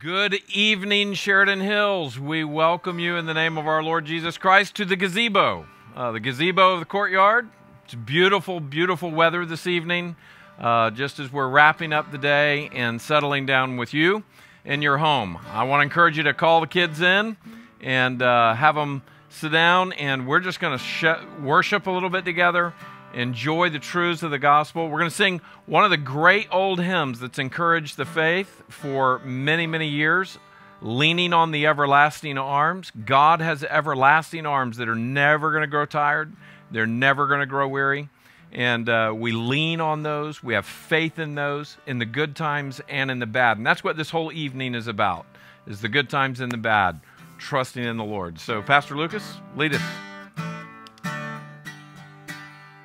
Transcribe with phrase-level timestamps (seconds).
[0.00, 2.18] Good evening, Sheridan Hills.
[2.18, 6.10] We welcome you in the name of our Lord Jesus Christ to the gazebo, uh,
[6.12, 7.50] the gazebo of the courtyard.
[7.84, 10.16] It's beautiful, beautiful weather this evening,
[10.58, 14.24] uh, just as we're wrapping up the day and settling down with you
[14.64, 15.38] in your home.
[15.52, 17.36] I want to encourage you to call the kids in
[17.82, 22.08] and uh, have them sit down, and we're just going to sh- worship a little
[22.08, 22.72] bit together
[23.14, 24.88] enjoy the truths of the gospel.
[24.88, 29.20] We're going to sing one of the great old hymns that's encouraged the faith for
[29.20, 30.38] many, many years
[30.82, 32.90] leaning on the everlasting arms.
[33.04, 36.32] God has everlasting arms that are never going to grow tired,
[36.70, 38.08] they're never going to grow weary.
[38.52, 40.42] And uh, we lean on those.
[40.42, 43.58] We have faith in those in the good times and in the bad.
[43.58, 45.24] And that's what this whole evening is about,
[45.68, 47.00] is the good times and the bad,
[47.38, 48.40] trusting in the Lord.
[48.40, 50.09] So, Pastor Lucas, lead us.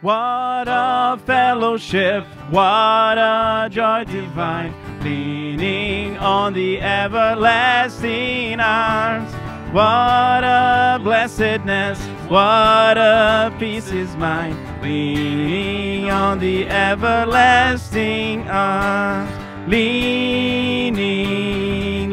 [0.06, 9.34] What a fellowship, what a joy divine, leaning on the everlasting arms.
[9.74, 19.32] What a blessedness, what a peace is mine, leaning on the everlasting arms.
[19.68, 20.94] Leaning,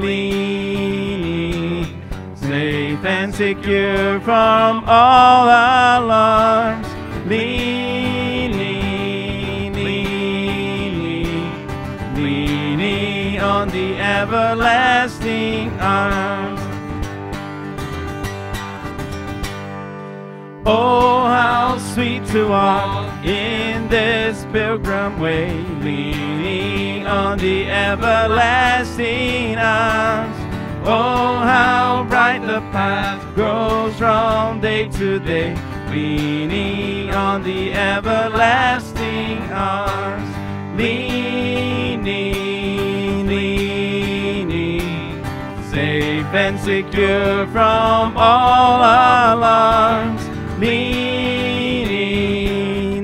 [0.01, 1.85] leaning,
[2.37, 6.92] safe and secure from all alarms.
[14.23, 16.61] Everlasting arms.
[20.65, 25.51] Oh, how sweet to walk in this pilgrim way,
[25.81, 30.37] leaning on the everlasting arms.
[30.87, 35.57] Oh, how bright the path grows from day to day,
[35.89, 40.31] leaning on the everlasting arms.
[40.79, 41.82] Leaning,
[46.35, 50.27] and secure from all alarms.
[50.59, 51.85] Leaning,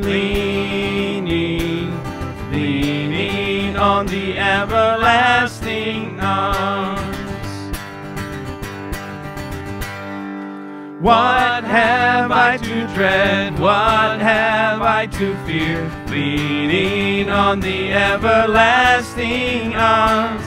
[0.00, 1.30] leaning,
[2.50, 7.04] leaning on the everlasting arms.
[11.00, 13.58] What have I to dread?
[13.58, 15.90] What have I to fear?
[16.08, 20.44] Leaning on the everlasting arms.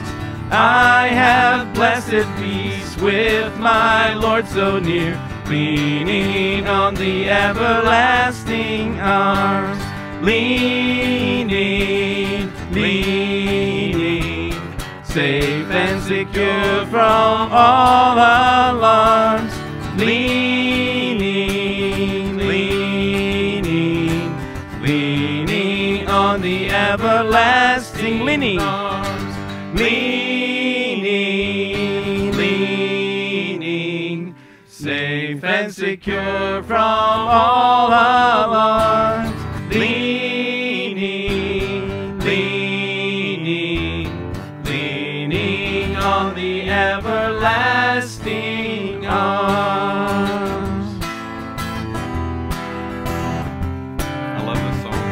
[0.53, 2.70] I have blessed peace
[3.01, 5.19] with my Lord so near.
[5.47, 9.81] Leaning on the everlasting arms.
[10.21, 11.49] Leaning,
[12.71, 14.53] leaning,
[15.03, 19.51] safe and secure from all alarms
[19.97, 21.17] leaning,
[22.37, 23.61] leaning,
[24.81, 28.59] leaning on the everlasting leaning
[36.03, 39.31] secure from all alarms,
[39.75, 40.97] leaning,
[42.19, 44.09] leaning,
[44.63, 48.25] leaning on the everlasting
[49.05, 51.05] arms.
[54.33, 55.03] I love this song.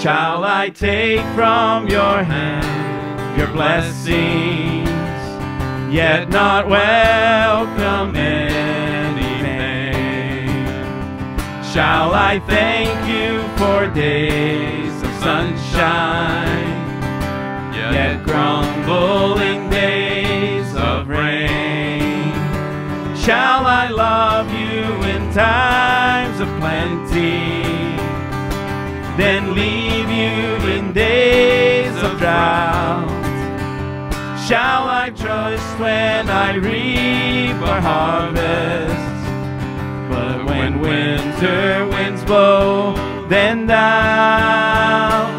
[0.00, 2.64] Shall I take from your hand
[3.38, 4.73] your blessings,
[5.94, 8.42] yet not welcome any?
[11.72, 16.82] Shall I thank you for days of sunshine,
[17.72, 22.32] yet grumbling days of rain?
[23.16, 24.82] Shall I love you
[25.14, 27.64] in times of plenty?
[29.16, 33.23] then leave you in days of drought?
[34.48, 38.94] Shall I trust when I reap or harvest?
[40.10, 42.94] But when winter winds blow,
[43.30, 45.30] then thou,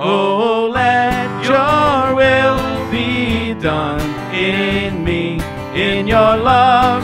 [0.00, 4.00] oh, let your will be done
[4.34, 5.42] in me.
[5.74, 7.02] In your love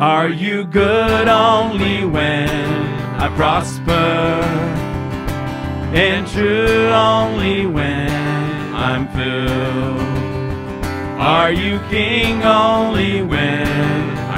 [0.00, 2.48] Are you good only when
[3.20, 4.42] I prosper?
[5.94, 8.10] And true only when
[8.74, 10.00] I'm filled?
[11.20, 13.90] Are you king only when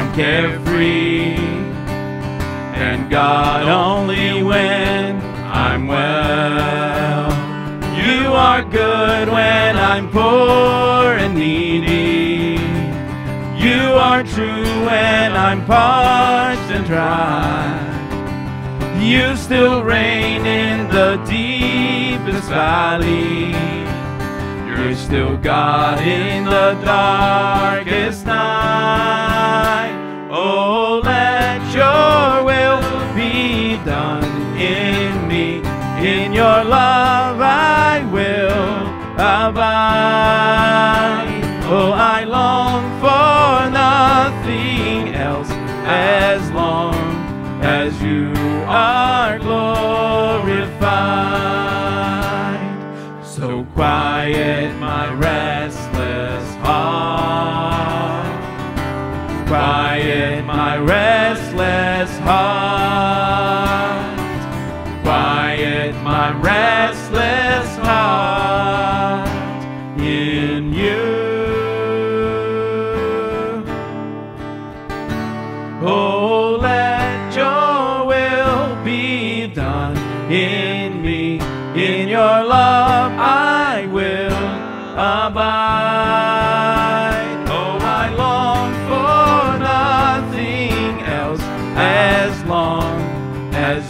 [0.02, 1.36] I'm carefree.
[2.74, 7.30] And God only when I'm well.
[7.96, 11.91] You are good when I'm poor and needy.
[13.92, 17.78] You are true when I'm parched and dry.
[18.98, 23.52] You still reign in the deepest valley.
[24.66, 29.92] You're still God in the darkest night.
[30.30, 32.80] Oh, let your will
[33.14, 34.24] be done
[34.56, 35.60] in me.
[36.00, 38.86] In your love I will
[39.20, 40.32] abide.
[41.66, 42.61] Oh, I long
[46.02, 46.94] as long
[47.62, 48.32] as you
[48.66, 50.72] are glorified.
[53.24, 54.76] So quiet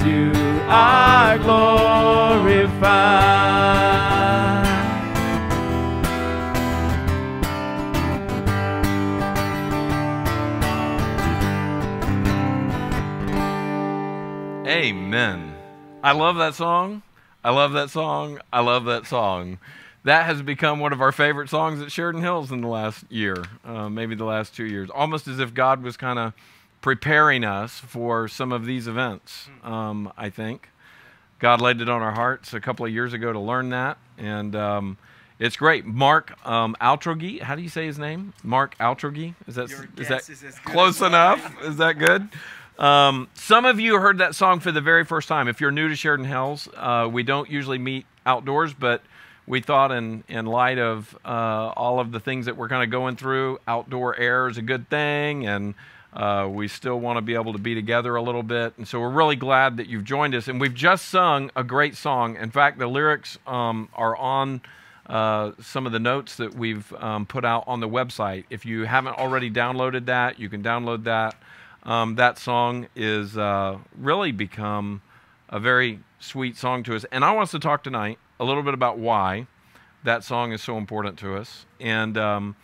[0.06, 0.32] you
[0.69, 3.22] are glorified.
[14.66, 15.54] Amen.
[16.02, 17.02] I love that song.
[17.44, 18.40] I love that song.
[18.52, 19.58] I love that song.
[20.04, 23.37] That has become one of our favorite songs at Sheridan Hills in the last year,
[23.64, 24.90] uh, maybe the last two years.
[24.90, 26.32] Almost as if God was kind of
[26.82, 30.69] preparing us for some of these events, um, I think.
[31.38, 34.55] God laid it on our hearts a couple of years ago to learn that, and
[34.55, 34.99] um,
[35.38, 35.84] it's great.
[35.84, 38.32] Mark um, Altrogge, how do you say his name?
[38.44, 39.34] Mark Altrogge?
[39.49, 41.64] Is that is that is close enough?
[41.64, 42.29] Is that good?
[42.79, 45.49] Um, some of you heard that song for the very first time.
[45.49, 49.02] If you're new to Sheridan Hills, uh, we don't usually meet outdoors, but
[49.46, 52.90] we thought, in in light of uh, all of the things that we're kind of
[52.90, 55.75] going through, outdoor air is a good thing, and
[56.12, 58.75] uh, we still want to be able to be together a little bit.
[58.76, 60.49] And so we're really glad that you've joined us.
[60.49, 62.37] And we've just sung a great song.
[62.37, 64.61] In fact, the lyrics um, are on
[65.06, 68.44] uh, some of the notes that we've um, put out on the website.
[68.50, 71.35] If you haven't already downloaded that, you can download that.
[71.85, 75.03] Um, that song is uh, really become
[75.49, 77.05] a very sweet song to us.
[77.11, 79.47] And I want us to talk tonight a little bit about why
[80.05, 82.56] that song is so important to us and um,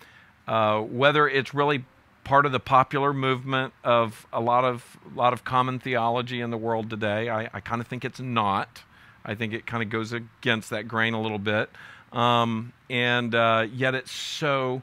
[0.47, 1.85] uh, whether it's really
[2.29, 6.51] part of the popular movement of a lot of a lot of common theology in
[6.51, 7.31] the world today.
[7.31, 8.83] I, I kind of think it's not.
[9.25, 11.71] I think it kind of goes against that grain a little bit,
[12.13, 14.83] um, and uh, yet it's so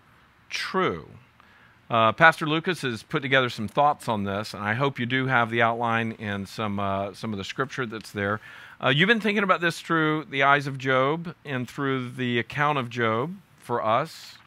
[0.50, 1.08] true.
[1.88, 5.28] Uh, Pastor Lucas has put together some thoughts on this, and I hope you do
[5.28, 8.42] have the outline and some uh, some of the scripture that's there.
[8.84, 12.80] Uh, you've been thinking about this through the eyes of Job and through the account
[12.80, 14.40] of Job for us.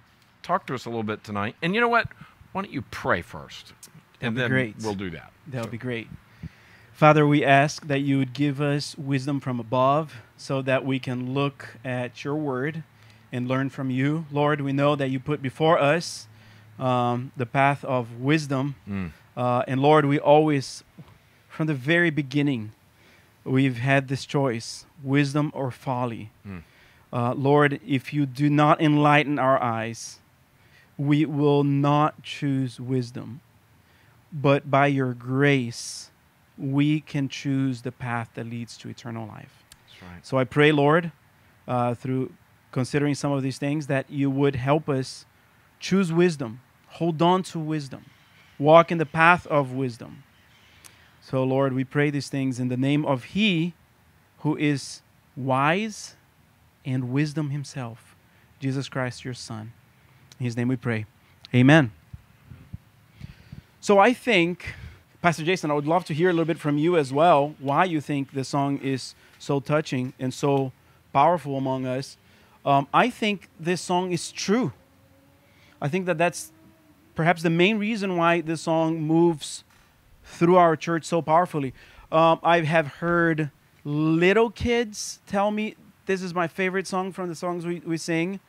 [0.43, 1.55] Talk to us a little bit tonight.
[1.63, 2.09] And you know what?
[2.53, 3.73] Why don't you pray first,
[4.21, 4.77] and then great.
[4.83, 5.33] we'll do that.
[5.49, 6.09] That would be great.
[6.93, 11.33] Father, we ask that you would give us wisdom from above so that we can
[11.33, 12.83] look at your word
[13.31, 14.27] and learn from you.
[14.33, 16.27] Lord, we know that you put before us
[16.79, 18.75] um, the path of wisdom.
[18.89, 19.13] Mm.
[19.37, 20.83] Uh, and Lord, we always,
[21.49, 22.73] from the very beginning,
[23.45, 26.31] we've had this choice wisdom or folly.
[26.47, 26.63] Mm.
[27.13, 30.19] Uh, Lord, if you do not enlighten our eyes,
[30.99, 33.41] we will not choose wisdom.
[34.33, 36.11] But by your grace,
[36.59, 39.65] we can choose the path that leads to eternal life.
[39.87, 40.27] That's right.
[40.27, 41.13] So I pray, Lord,
[41.67, 42.33] uh, through
[42.73, 45.25] considering some of these things, that you would help us
[45.81, 48.07] choose wisdom, hold on to wisdom,
[48.59, 50.25] walk in the path of wisdom.
[51.21, 53.75] So, Lord, we pray these things in the name of He
[54.39, 55.03] who is
[55.37, 56.17] wise
[56.85, 58.17] and wisdom Himself,
[58.61, 59.73] Jesus Christ, your Son.
[60.39, 61.07] In His name we pray.
[61.55, 61.91] Amen.
[63.81, 64.75] So, I think,
[65.23, 67.85] Pastor Jason, I would love to hear a little bit from you as well why
[67.85, 70.73] you think the song is so touching and so
[71.13, 72.17] powerful among us.
[72.65, 74.73] Um, I think this song is true.
[75.81, 76.53] I think that that's
[77.15, 79.65] perhaps the main reason why this song moves
[80.25, 81.73] through our church so powerfully.
[82.13, 83.51] Um, I have heard
[83.85, 85.77] little kids tell me
[86.07, 88.41] this is my favorite song from the songs we, we sing,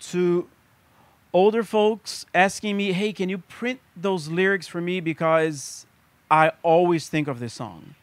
[0.00, 0.48] to
[1.32, 5.86] older folks asking me, "Hey, can you print those lyrics for me because
[6.30, 7.94] I always think of this song."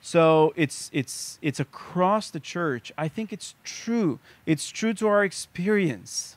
[0.00, 2.92] So it's it's it's across the church.
[2.98, 4.18] I think it's true.
[4.46, 6.36] It's true to our experience.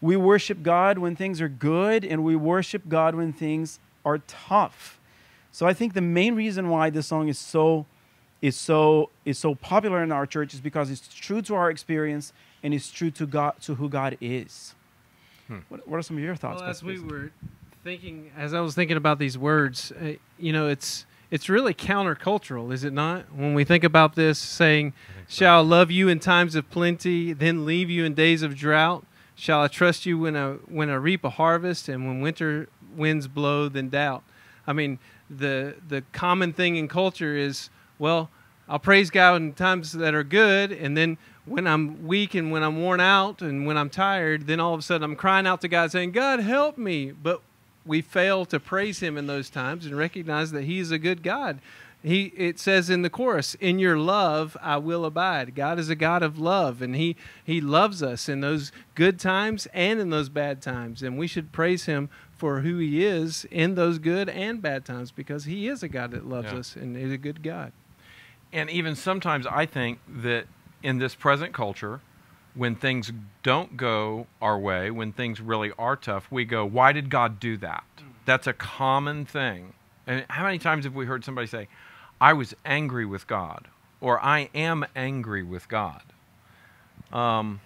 [0.00, 4.98] We worship God when things are good, and we worship God when things are tough.
[5.52, 7.86] So I think the main reason why this song is so
[8.42, 12.32] is so is so popular in our church is because it's true to our experience
[12.62, 14.74] and it's true to God to who God is.
[15.48, 15.58] Hmm.
[15.68, 16.60] What, what are some of your thoughts?
[16.60, 17.30] Well, as Pastor we were
[17.82, 22.72] thinking, as I was thinking about these words, uh, you know, it's it's really countercultural,
[22.72, 23.34] is it not?
[23.34, 24.92] When we think about this, saying,
[25.28, 29.04] "Shall I love you in times of plenty, then leave you in days of drought?
[29.34, 33.28] Shall I trust you when I when I reap a harvest, and when winter winds
[33.28, 34.22] blow, then doubt?"
[34.66, 34.98] I mean,
[35.28, 38.30] the the common thing in culture is, well,
[38.68, 42.62] I'll praise God in times that are good, and then when I'm weak and when
[42.62, 45.60] I'm worn out and when I'm tired, then all of a sudden I'm crying out
[45.62, 47.10] to God saying, God, help me.
[47.12, 47.42] But
[47.86, 51.22] we fail to praise Him in those times and recognize that He is a good
[51.22, 51.58] God.
[52.02, 55.94] He, it says in the chorus, "In your love I will abide." God is a
[55.94, 60.28] God of love, and He He loves us in those good times and in those
[60.28, 64.60] bad times, and we should praise Him for who He is in those good and
[64.60, 66.58] bad times because He is a God that loves Yeah.
[66.58, 67.72] us and is a good God.
[68.52, 70.44] And even sometimes I think that
[70.84, 72.00] in this present culture,
[72.54, 73.10] when things
[73.42, 77.56] don't go our way, when things really are tough, we go, why did God do
[77.56, 77.84] that?
[78.26, 79.72] That's a common thing.
[80.06, 81.68] And how many times have we heard somebody say,
[82.20, 83.66] I was angry with God,
[84.00, 86.02] or I am angry with God?
[87.12, 87.60] Um,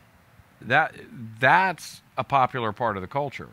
[0.62, 0.94] that
[1.38, 3.48] that's a popular part of the culture.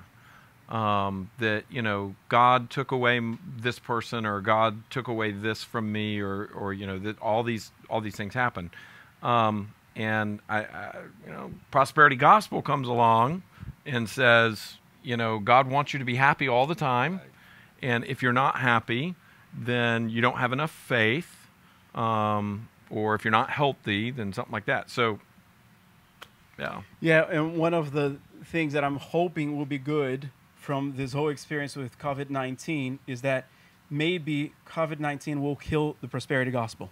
[0.70, 3.22] Um, that you know, God took away
[3.58, 7.44] this person, or God took away this from me, or or you know, that all
[7.44, 8.72] these all these things happen.
[9.26, 13.42] Um, and I, I, you know, prosperity gospel comes along
[13.86, 17.22] and says, you know, God wants you to be happy all the time,
[17.82, 19.16] and if you're not happy,
[19.58, 21.48] then you don't have enough faith,
[21.96, 24.92] um, or if you're not healthy, then something like that.
[24.92, 25.20] So,
[26.60, 26.84] yeah.
[27.00, 31.30] Yeah, and one of the things that I'm hoping will be good from this whole
[31.30, 33.48] experience with COVID 19 is that
[33.90, 36.92] maybe COVID 19 will kill the prosperity gospel.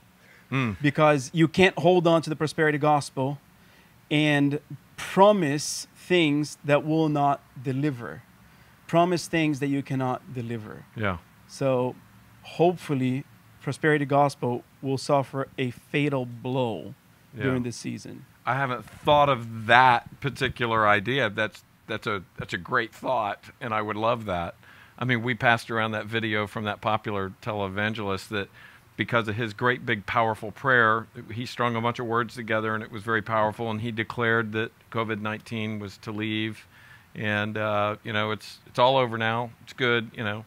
[0.53, 0.77] Mm.
[0.81, 3.39] Because you can't hold on to the prosperity gospel
[4.12, 4.60] and
[4.98, 8.22] promise things that will not deliver,
[8.88, 10.86] promise things that you cannot deliver.
[10.95, 11.17] Yeah.
[11.48, 11.95] So
[12.43, 13.24] hopefully,
[13.62, 16.93] prosperity gospel will suffer a fatal blow
[17.36, 17.43] Yeah.
[17.45, 18.25] during this season.
[18.45, 21.29] I haven't thought of that particular idea.
[21.29, 24.55] That's that's a that's a great thought, and I would love that.
[25.00, 28.50] I mean, we passed around that video from that popular televangelist that
[28.95, 32.83] because of his great big powerful prayer, he strung a bunch of words together, and
[32.83, 33.71] it was very powerful.
[33.71, 36.67] And he declared that COVID nineteen was to leave,
[37.15, 39.51] and uh, you know it's it's all over now.
[39.63, 40.12] It's good.
[40.15, 40.45] You know,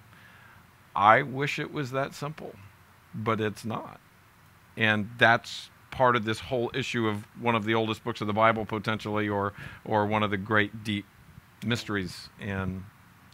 [0.94, 2.54] I wish it was that simple,
[3.14, 4.00] but it's not
[4.76, 8.32] and that's part of this whole issue of one of the oldest books of the
[8.32, 9.52] Bible potentially, or
[9.84, 11.06] or one of the great deep
[11.64, 12.84] mysteries and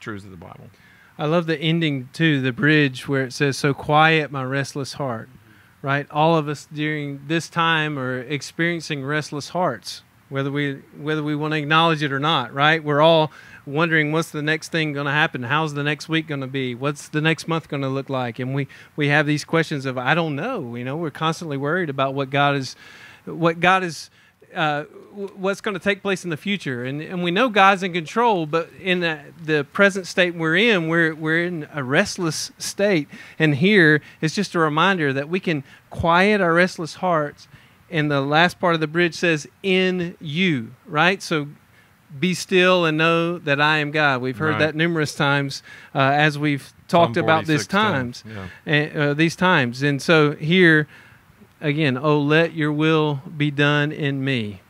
[0.00, 0.70] truths of the Bible.
[1.18, 5.28] I love the ending too, the bridge where it says, "So quiet my restless heart."
[5.82, 6.06] Right?
[6.10, 11.52] All of us during this time are experiencing restless hearts, whether we whether we want
[11.52, 12.54] to acknowledge it or not.
[12.54, 12.82] Right?
[12.82, 13.32] We're all
[13.66, 15.44] wondering what's the next thing going to happen?
[15.44, 16.74] How's the next week going to be?
[16.74, 18.38] What's the next month going to look like?
[18.38, 20.74] And we we have these questions of I don't know.
[20.76, 22.76] You know, we're constantly worried about what God is,
[23.24, 24.10] what God is
[24.54, 26.84] uh, what's going to take place in the future.
[26.84, 30.88] And, and we know God's in control, but in the, the present state we're in,
[30.88, 33.08] we're, we're in a restless state.
[33.38, 37.48] And here is just a reminder that we can quiet our restless hearts.
[37.90, 41.20] And the last part of the bridge says, in you, right?
[41.22, 41.48] So
[42.18, 44.20] be still and know that I am God.
[44.22, 44.58] We've heard Right.
[44.60, 45.62] that numerous times
[45.94, 48.46] uh, as we've talked about these times Yeah.
[48.66, 49.82] and, uh, these times.
[49.82, 50.88] And so here,
[51.62, 54.60] again, oh, let your will be done in me.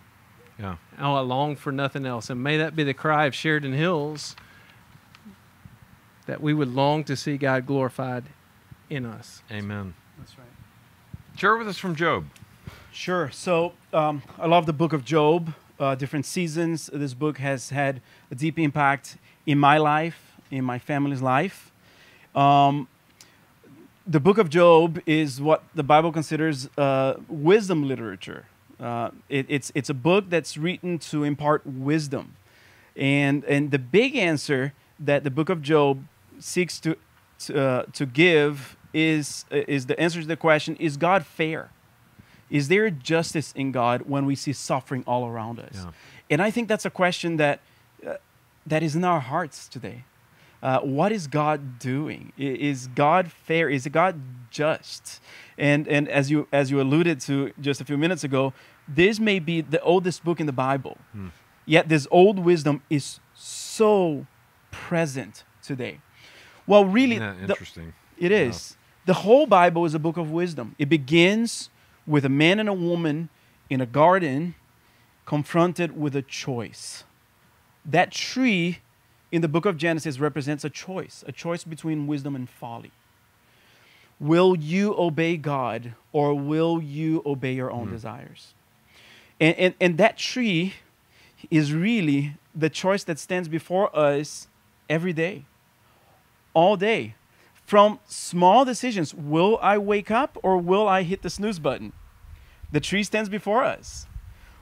[0.59, 0.77] Yeah.
[1.01, 2.31] Oh, I long for nothing else.
[2.31, 4.37] And may that be the cry of Sheridan Hills
[6.27, 8.25] that we would long to see God glorified
[8.89, 9.43] in us.
[9.51, 9.95] Amen.
[10.19, 10.47] That's right.
[11.37, 12.27] Share with us from Job.
[12.93, 13.31] Sure.
[13.31, 15.55] So um, I love the book of Job.
[15.81, 16.91] Uh, different seasons.
[16.93, 21.73] This book has had a deep impact in my life, in my family's life.
[22.37, 22.87] Um,
[24.07, 28.47] the book of Job is what the Bible considers uh, wisdom literature.
[28.81, 32.35] Uh, it, it's it's a book that's written to impart wisdom,
[32.97, 36.05] and and the big answer that the book of Job
[36.39, 36.97] seeks to
[37.41, 41.71] to, uh, to give is is the answer to the question: Is God fair?
[42.51, 45.73] Is there justice in God when we see suffering all around us?
[45.75, 45.91] Yeah.
[46.29, 47.61] And I think that's a question that
[48.07, 48.17] uh,
[48.67, 50.05] that is in our hearts today.
[50.63, 52.33] Uh, what is God doing?
[52.39, 53.69] Is God fair?
[53.69, 55.21] Is God just?
[55.59, 58.53] And and as you as you alluded to just a few minutes ago,
[58.87, 60.97] this may be the oldest book in the Bible.
[61.67, 64.27] Yet this old wisdom is so
[64.71, 66.01] present today.
[66.67, 67.93] Well, really, Isn't the- interesting?
[68.19, 68.77] it is.
[69.05, 70.75] The whole Bible is a book of wisdom.
[70.79, 71.71] It begins
[72.07, 73.29] with a man and a woman
[73.69, 74.55] in a garden
[75.27, 77.05] confronted with a choice.
[77.85, 78.79] That tree
[79.33, 82.93] in the book of Genesis represents a choice, a choice between wisdom and folly.
[84.21, 87.95] Will you obey God or will you obey your own hmm.
[87.95, 88.55] desires?
[89.41, 90.75] And, and, and that tree
[91.51, 94.47] is really the choice that stands before us
[94.89, 95.47] every day,
[96.55, 97.17] all day.
[97.65, 101.93] From small decisions will I wake up or will I hit the snooze button?
[102.71, 104.07] The tree stands before us.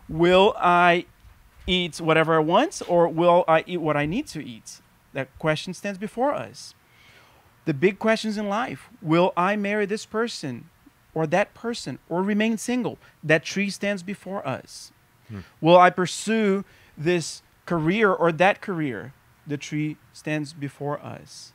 [0.08, 1.06] Will I
[1.70, 4.80] eat whatever I want or will I eat what I need to eat?
[5.12, 6.74] That question stands before us.
[7.64, 10.68] The big questions in life will I marry this person
[11.14, 12.98] or that person or remain single?
[13.22, 14.92] That tree stands before us.
[15.28, 15.40] Hmm.
[15.60, 16.64] Will I pursue
[16.96, 19.12] this career or that career?
[19.46, 21.52] The tree stands before us.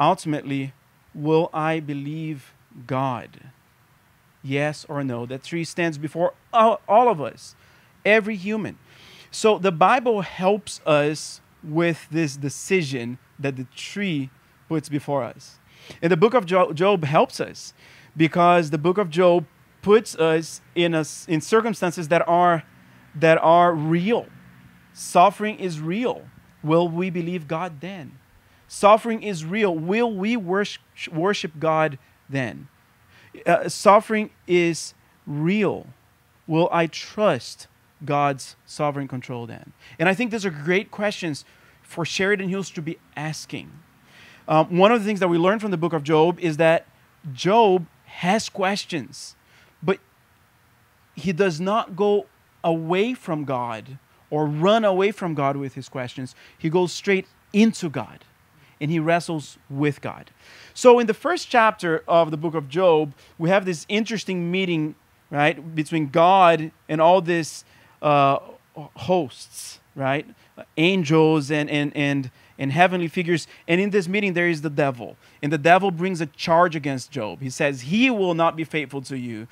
[0.00, 0.72] Ultimately,
[1.14, 2.54] will I believe
[2.86, 3.50] God?
[4.42, 5.26] Yes or no?
[5.26, 7.54] That tree stands before all, all of us,
[8.04, 8.78] every human.
[9.32, 14.30] So the Bible helps us with this decision that the tree
[14.68, 15.58] puts before us.
[16.02, 17.72] And the book of Jo- Job helps us
[18.14, 19.46] because the book of Job
[19.80, 22.62] puts us in, a, in circumstances that are,
[23.14, 24.26] that are real.
[24.92, 26.26] Suffering is real.
[26.62, 28.18] Will we believe God then?
[28.68, 29.74] Suffering is real.
[29.74, 31.98] Will we worship, worship God
[32.28, 32.68] then?
[33.46, 34.92] Uh, suffering is
[35.26, 35.86] real.
[36.46, 37.66] Will I trust
[38.04, 39.72] God's sovereign control then?
[39.98, 41.44] And I think these are great questions
[41.82, 43.70] for Sheridan Hills to be asking.
[44.48, 46.86] Um, one of the things that we learn from the book of Job is that
[47.32, 49.36] Job has questions,
[49.82, 49.98] but
[51.14, 52.26] he does not go
[52.64, 53.98] away from God
[54.30, 56.34] or run away from God with his questions.
[56.58, 58.24] He goes straight into God
[58.80, 60.30] and he wrestles with God.
[60.74, 64.96] So, in the first chapter of the book of Job, we have this interesting meeting,
[65.30, 67.64] right, between God and all these
[68.02, 68.38] uh,
[68.76, 70.26] hosts, right,
[70.76, 73.46] angels and and and and heavenly figures.
[73.66, 77.10] And in this meeting, there is the devil, and the devil brings a charge against
[77.10, 77.40] Job.
[77.40, 79.46] He says he will not be faithful to you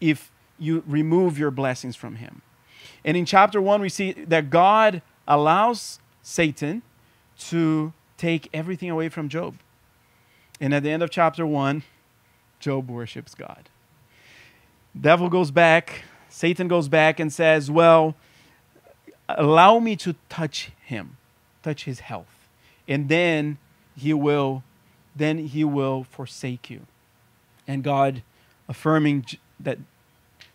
[0.00, 2.42] if you remove your blessings from him.
[3.04, 6.82] And in chapter one, we see that God allows Satan
[7.38, 9.56] to take everything away from Job.
[10.60, 11.82] And at the end of chapter one,
[12.60, 13.68] Job worships God.
[14.98, 18.16] Devil goes back, Satan goes back and says, Well,
[19.28, 21.16] allow me to touch him,
[21.62, 22.48] touch his health.
[22.88, 23.58] And then
[23.96, 24.64] he will,
[25.14, 26.80] then he will forsake you.
[27.68, 28.24] And God,
[28.68, 29.26] affirming
[29.60, 29.78] that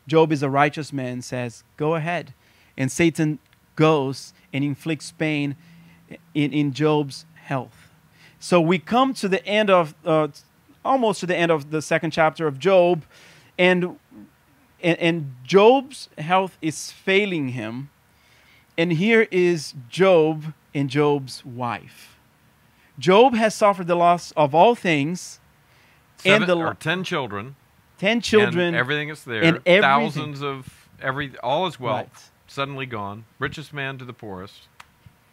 [0.06, 2.34] Job is a righteous man, says, Go ahead.
[2.76, 3.39] And Satan
[3.78, 5.56] goes and inflicts pain
[6.34, 7.89] in, in Job's health.
[8.38, 10.28] So we come to the end of, uh,
[10.84, 13.06] almost to the end of the second chapter of Job,
[13.58, 13.98] and,
[14.82, 17.89] and, and Job's health is failing him.
[18.78, 22.18] And here is Job and Job's wife.
[22.98, 25.39] Job has suffered the loss of all things,
[26.18, 27.56] Seven, and the or ten children,
[27.98, 29.42] ten children, and everything is there.
[29.44, 29.82] and everything.
[29.82, 32.30] Thousands of every all his wealth Right.
[32.48, 33.26] suddenly gone.
[33.39, 34.68] Richest man to the poorest.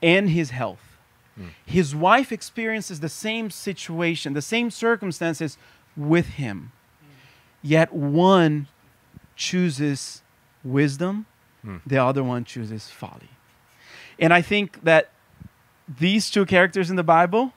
[0.03, 0.97] and his health.
[1.37, 1.49] Hmm.
[1.65, 5.59] His wife experiences the same situation, the same circumstances
[5.97, 6.73] with him.
[7.63, 8.69] Yet one
[9.37, 10.23] chooses
[10.65, 11.27] wisdom,
[11.87, 13.31] the other one chooses folly.
[14.19, 15.11] And I think that
[15.89, 17.53] these two characters in the Bible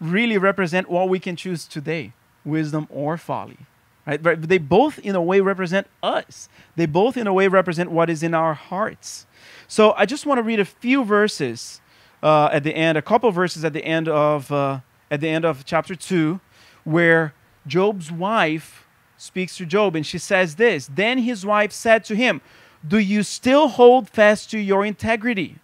[0.00, 2.12] really represent what we can choose today
[2.44, 3.58] wisdom or folly.
[4.06, 4.22] Right?
[4.22, 6.48] But they both, in a way, represent us.
[6.74, 9.26] They both, in a way, represent what is in our hearts.
[9.68, 11.80] So I just want to read a few verses
[12.22, 15.44] uh, at the end, a couple verses at the end of uh, at the end
[15.44, 16.40] of chapter two,
[16.84, 17.34] where
[17.66, 18.86] Job's wife
[19.20, 20.88] speaks to Job, and she says this.
[20.92, 22.40] Then his wife said to him,
[22.86, 25.56] "Do you still hold fast to your integrity?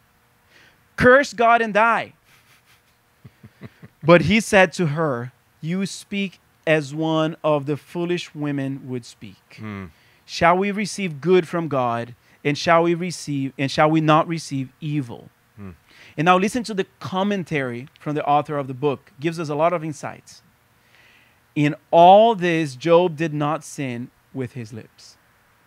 [0.96, 2.12] Curse God and die."
[4.02, 9.60] But he said to her, You speak as one of the foolish women would speak.
[10.24, 12.14] Shall we receive good from God,
[12.44, 15.30] and shall we receive and shall we not receive evil?
[16.16, 19.12] And now listen to the commentary from the author of the book.
[19.18, 20.42] Gives us a lot of insights.
[21.56, 25.16] In all this, Job did not sin with his lips.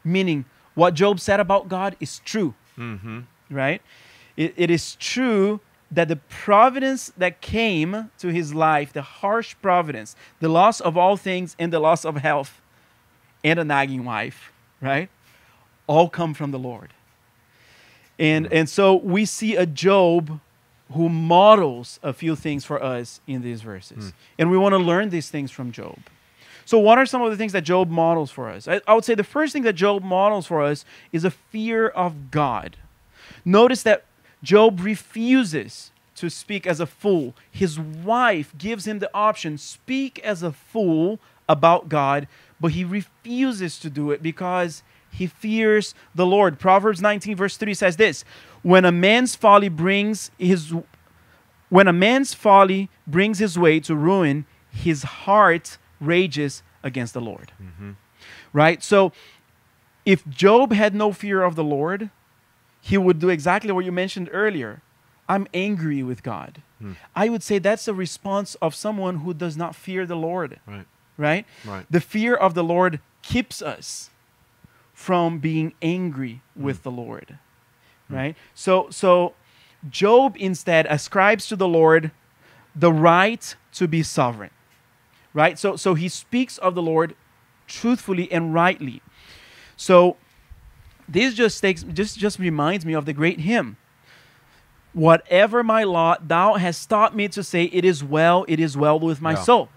[0.04, 3.19] Meaning, what Job said about God is true Mm-hmm.
[3.49, 3.82] right?
[4.38, 5.60] It, it is true
[5.91, 11.17] that the providence that came to his life, the harsh providence, the loss of all
[11.17, 12.62] things and the loss of health
[13.43, 15.10] and a nagging wife, right?
[15.88, 16.93] All come from the Lord.
[18.17, 20.39] And, and so we see a Job
[20.93, 24.06] who models a few things for us in these verses.
[24.06, 24.10] Hmm.
[24.39, 25.99] And we want to learn these things from Job.
[26.65, 28.67] So, what are some of the things that Job models for us?
[28.67, 31.88] I, I would say the first thing that Job models for us is a fear
[31.88, 32.78] of God.
[33.43, 34.06] Notice that
[34.43, 37.34] Job refuses to speak as a fool.
[37.49, 42.28] His wife gives him the option speak as a fool about God,
[42.60, 46.60] but he refuses to do it because he fears the Lord.
[46.60, 48.23] Proverbs 19 verse 3 says this,
[48.63, 50.74] when a man's folly brings his
[51.69, 57.52] when a man's folly brings his way to ruin, his heart rages against the Lord.
[57.62, 57.91] Mm-hmm.
[58.54, 58.84] Right?
[58.84, 59.12] So
[60.06, 62.10] if Job had no fear of the Lord,
[62.82, 64.82] he would do exactly what you mentioned earlier.
[65.28, 66.63] I'm angry with God.
[66.80, 66.93] Hmm.
[67.15, 70.88] I would say that's a response of someone who does not fear the Lord, Right.
[71.17, 71.45] right?
[71.65, 71.86] Right.
[71.89, 74.10] The fear of the Lord keeps us
[74.93, 76.84] from being angry with hmm.
[76.84, 77.38] the Lord,
[78.10, 78.36] right?
[78.54, 79.34] So so
[79.89, 82.12] Job instead ascribes to the Lord
[82.76, 84.52] the right to be sovereign.
[85.34, 85.58] Right?
[85.60, 87.15] So so he speaks of the Lord
[87.67, 89.02] truthfully and rightly.
[89.78, 90.17] So
[91.08, 93.78] this just takes just just reminds me of the great hymn.
[94.93, 99.00] Whatever my lot, thou hast taught me to say, it is well, it is well
[99.00, 99.43] with my Yeah.
[99.43, 99.69] soul.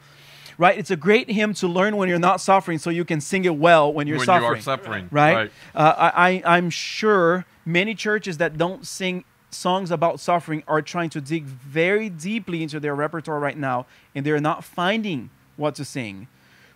[0.58, 0.78] Right?
[0.78, 3.56] It's a great hymn to learn when you're not suffering so you can sing it
[3.56, 5.08] well when you're when suffering you are suffering.
[5.10, 5.50] right?
[5.74, 11.10] Uh, I, I, I'm sure many churches that don't sing songs about suffering are trying
[11.10, 15.84] to dig very deeply into their repertoire right now, and they're not finding what to
[15.84, 16.28] sing.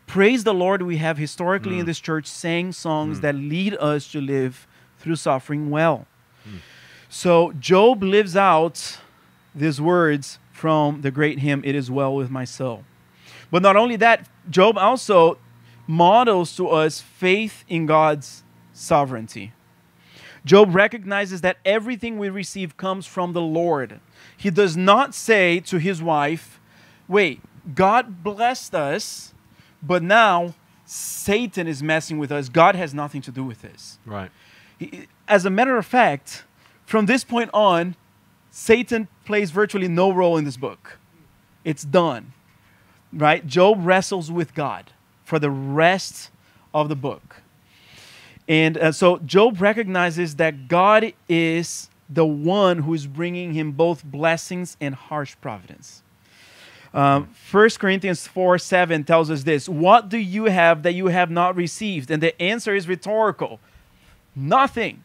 [0.06, 1.86] Praise the Lord, we have historically in mm.
[1.86, 3.22] this church sang songs mm.
[3.22, 4.66] that lead us to live
[4.98, 6.06] through suffering well.
[6.48, 6.58] Mm.
[7.08, 8.98] So Job lives out
[9.54, 12.84] these words from the great hymn, It Is Well With My Soul.
[13.50, 15.38] But not only that, Job also
[15.86, 19.52] models to us faith in God's sovereignty.
[20.46, 24.00] Job recognizes that everything we receive comes from the Lord.
[24.36, 26.60] He does not say to his wife,
[27.08, 27.40] Wait,
[27.74, 29.34] God blessed us,
[29.82, 30.54] but now
[30.84, 32.48] Satan is messing with us.
[32.48, 33.98] God has nothing to do with this.
[34.06, 34.30] Right.
[35.26, 36.44] As a matter of fact,
[36.84, 37.96] from this point on,
[38.50, 40.98] Satan plays virtually no role in this book.
[41.64, 42.32] It's done.
[43.12, 43.44] Right?
[43.46, 44.92] Job wrestles with God
[45.24, 46.30] for the rest
[46.72, 47.42] of the book.
[48.48, 54.04] And uh, so Job recognizes that God is the one who is bringing him both
[54.04, 56.02] blessings and harsh providence.
[56.94, 61.30] Um, 1 Corinthians 4 7 tells us this What do you have that you have
[61.30, 62.10] not received?
[62.10, 63.60] And the answer is rhetorical
[64.36, 65.02] nothing.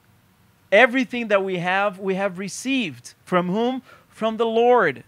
[0.71, 3.13] Everything that we have, we have received.
[3.23, 3.81] From whom?
[4.09, 5.03] From the Lord.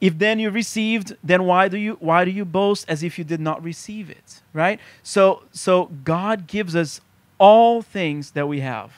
[0.00, 3.24] If then you received, then why do you why do you boast as if you
[3.24, 4.42] did not receive it?
[4.52, 4.78] Right?
[5.02, 7.00] So so God gives us
[7.38, 8.92] all things that we have.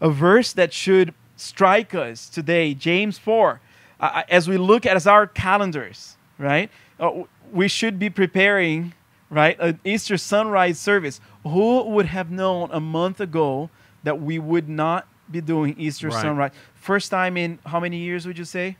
[0.00, 3.60] A verse that should strike us today, James 4,
[4.00, 6.70] uh, as we look at as our calendars, right?
[7.00, 7.22] Uh,
[7.52, 8.92] we should be preparing,
[9.30, 11.20] right, an Easter sunrise service.
[11.44, 13.70] Who would have known a month ago
[14.02, 16.20] that we would not be doing Easter Right.
[16.22, 16.52] sunrise?
[16.74, 18.76] First time in how many years would you say?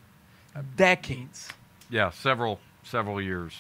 [0.77, 1.51] Decades.
[1.91, 2.11] Yeah.
[2.11, 3.55] Several several years.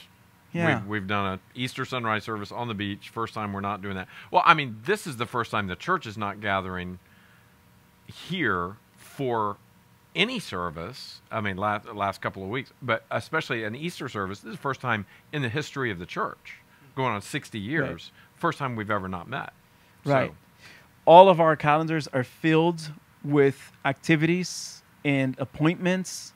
[0.52, 0.80] Yeah.
[0.80, 3.10] We've, we've done an Easter sunrise service on the beach.
[3.10, 4.08] First time we're not doing that.
[4.30, 6.98] Well, I mean, this is the first time the church is not gathering
[8.06, 9.56] here for
[10.14, 11.20] any service.
[11.30, 14.40] I mean, last, last couple of weeks, but especially an Easter service.
[14.40, 16.54] This is the first time in the history of the church,
[16.94, 19.52] going on 60 years, first time we've ever not met.
[20.04, 20.34] So, Right.
[21.04, 22.90] All of our calendars are filled
[23.22, 26.32] with activities and appointments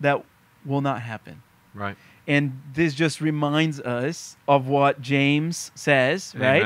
[0.00, 0.24] that
[0.64, 1.42] will not happen.
[1.74, 1.96] right.
[2.28, 6.62] And this just reminds us of what James says, right?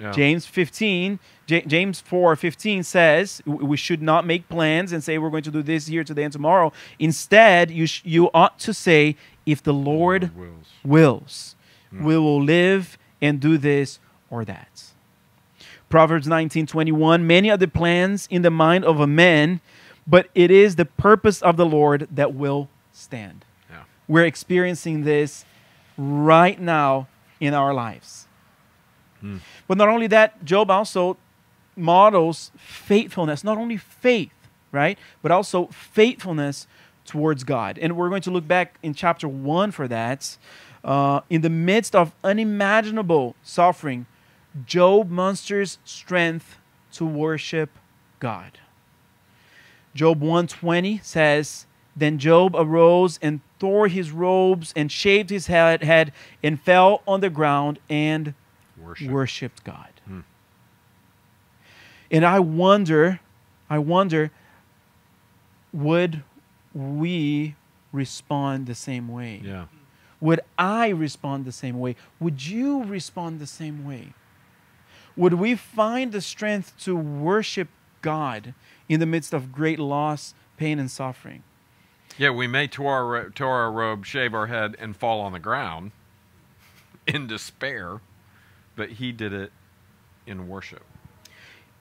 [0.00, 0.10] Yeah.
[0.12, 5.28] James 15, J- James 4 15 says we should not make plans and say we're
[5.28, 6.72] going to do this here, today, and tomorrow.
[6.98, 10.66] Instead, you, sh- you ought to say, if the Lord wills.
[10.82, 11.56] wills,
[11.92, 13.98] we will live and do this
[14.30, 14.84] or that.
[15.90, 19.60] Proverbs 19 21, many are the plans in the mind of a man,
[20.06, 23.44] but it is the purpose of the Lord that will stand.
[24.08, 25.44] We're experiencing this
[25.96, 27.08] right now
[27.40, 28.26] in our lives.
[29.68, 31.16] But not only that, Job also
[31.76, 34.32] models faithfulness, not only faith,
[34.72, 34.98] right?
[35.22, 36.66] But also faithfulness
[37.04, 37.78] towards God.
[37.78, 40.36] And we're going to look back in chapter 1 for that.
[40.84, 44.06] Uh, in the midst of unimaginable suffering,
[44.66, 46.58] Job musters strength
[46.92, 47.70] to worship
[48.18, 48.58] God.
[49.94, 56.12] Job 120 says, Then Job arose and tore his robes and shaved his head, head
[56.42, 58.34] and fell on the ground and
[58.76, 59.08] Worship.
[59.08, 59.92] worshipped God.
[60.04, 60.20] Hmm.
[62.10, 63.20] And I wonder,
[63.70, 64.32] I wonder,
[65.72, 66.24] would
[66.74, 67.54] we
[67.92, 69.40] respond the same way?
[69.44, 69.66] Yeah.
[70.20, 71.94] Would I respond the same way?
[72.18, 74.12] Would you respond the same way?
[75.16, 77.68] Would we find the strength to worship
[78.00, 78.54] God
[78.88, 81.44] in the midst of great loss, pain, and suffering?
[82.18, 85.38] Yeah, we may tore our, tore our robe, shave our head, and fall on the
[85.38, 85.92] ground
[87.06, 88.00] in despair,
[88.76, 89.52] but he did it
[90.26, 90.82] in worship.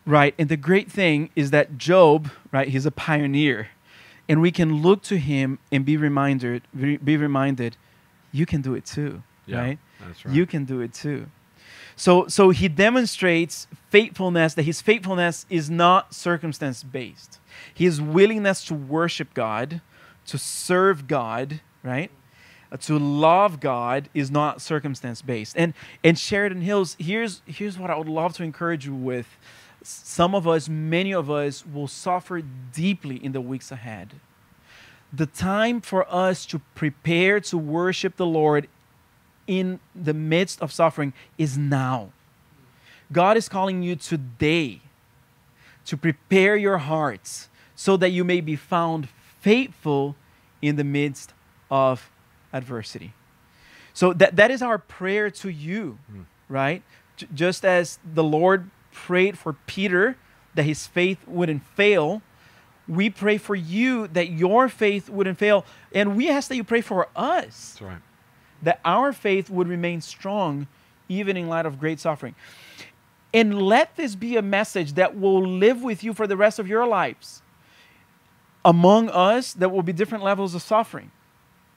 [0.05, 0.33] Right.
[0.39, 3.69] And the great thing is that Job, right, he's a pioneer.
[4.27, 7.75] And we can look to him and be reminded, be be reminded,
[8.31, 9.23] you can do it too.
[9.45, 9.79] Yeah, right?
[9.99, 10.33] that's right.
[10.33, 11.27] You can do it too.
[11.95, 17.39] So so he demonstrates faithfulness, that his faithfulness is not circumstance based.
[17.73, 19.81] His willingness to worship God,
[20.27, 22.11] to serve God, right?
[22.71, 25.57] Uh, to love God is not circumstance based.
[25.57, 29.27] And and Sheridan Hills, here's here's what I would love to encourage you with.
[29.83, 34.13] Some of us, many of us will suffer deeply in the weeks ahead.
[35.11, 38.69] The time for us to prepare to worship the Lord
[39.47, 42.11] in the midst of suffering is now.
[43.11, 44.81] God is calling you today
[45.85, 49.09] to prepare your hearts so that you may be found
[49.41, 50.15] faithful
[50.61, 51.33] in the midst
[51.69, 52.09] of
[52.53, 53.13] adversity.
[53.93, 56.25] So that, that is our prayer to you, mm.
[56.47, 56.83] right?
[57.17, 60.15] J- just as the Lord prayed for Peter
[60.53, 62.21] that his faith wouldn't fail,
[62.87, 65.65] we pray for you that your faith wouldn't fail.
[65.93, 68.01] And we ask that you pray for us That's right.
[68.61, 70.67] that our faith would remain strong
[71.09, 72.35] even in light of great suffering.
[73.33, 76.67] And let this be a message that will live with you for the rest of
[76.67, 77.41] your lives.
[78.63, 81.11] Among us, there will be different levels of suffering,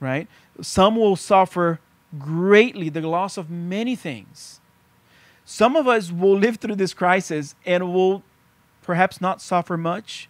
[0.01, 0.29] right?
[0.61, 1.81] Some will suffer
[2.19, 4.61] greatly the loss of many things.
[5.45, 8.23] Some of us will live through this crisis and will
[8.83, 10.29] perhaps not suffer much.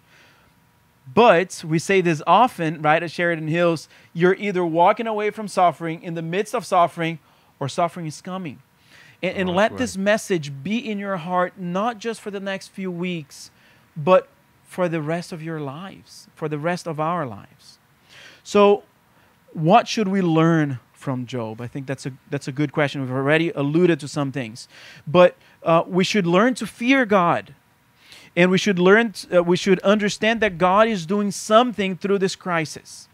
[1.12, 6.02] But we say this often, right, at Sheridan Hills you're either walking away from suffering
[6.02, 7.18] in the midst of suffering
[7.60, 8.60] or suffering is coming.
[9.22, 12.40] And, and Oh, let that's this message be in your heart, not just for the
[12.40, 13.50] next few weeks,
[13.96, 14.28] but
[14.74, 17.78] for the rest of your lives, for the rest of our lives.
[18.42, 18.82] So,
[19.52, 21.60] what should we learn from Job?
[21.60, 23.00] I think that's a that's a good question.
[23.00, 24.66] We've already alluded to some things,
[25.06, 27.54] but uh, we should learn to fear God,
[28.34, 29.14] and we should learn.
[29.32, 33.08] uh, we should understand that God is doing something through this crisis.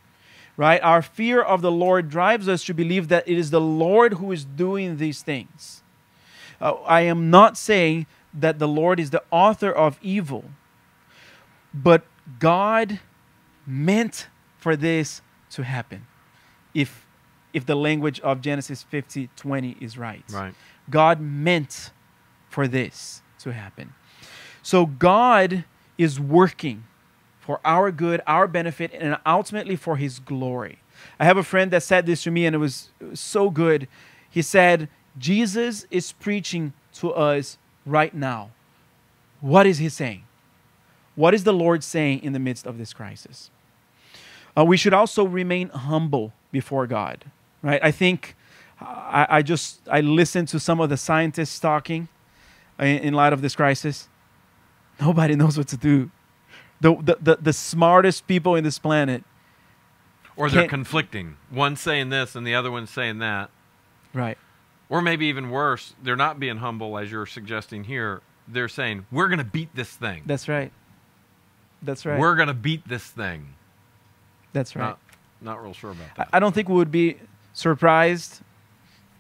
[0.56, 0.82] Right?
[0.82, 4.32] Our fear of the Lord drives us to believe that it is the Lord who
[4.32, 5.82] is doing these things.
[6.58, 10.44] Uh, I am not saying that the Lord is the author of evil,
[11.72, 12.04] but
[12.38, 13.00] God
[13.66, 14.28] meant
[14.58, 16.06] for this to happen.
[16.74, 17.06] If
[17.52, 20.24] if the language of Genesis 50 20 is right.
[20.30, 20.54] Right.
[20.88, 21.90] God meant
[22.48, 23.94] for this to happen.
[24.62, 25.64] So God
[25.98, 26.84] is working
[27.38, 30.78] for our good, our benefit, and ultimately for his glory.
[31.18, 33.50] I have a friend that said this to me, and it was, it was so
[33.50, 33.88] good.
[34.28, 38.50] He said, Jesus is preaching to us right now.
[39.40, 40.24] What is he saying?
[41.20, 43.50] What is the Lord saying in the midst of this crisis?
[44.56, 47.26] Uh, we should also remain humble before God,
[47.60, 47.78] right?
[47.84, 48.34] I think
[48.80, 52.08] I, I just I listened to some of the scientists talking
[52.78, 54.08] in, in light of this crisis.
[54.98, 56.10] Nobody knows what to do.
[56.80, 59.22] The, the, the, the smartest people in this planet,
[60.36, 61.36] Or they're conflicting.
[61.50, 63.50] One saying this and the other one saying that.
[64.14, 64.38] right?
[64.88, 68.22] Or maybe even worse, they're not being humble as you're suggesting here.
[68.48, 70.22] They're saying, We're going to beat this thing.
[70.24, 70.72] That's right.
[71.82, 72.18] That's right.
[72.18, 73.54] We're going to beat this thing.
[74.52, 74.84] That's right.
[74.84, 74.98] Not,
[75.40, 76.28] not real sure about I, that.
[76.32, 77.16] I don't think we would be
[77.52, 78.40] surprised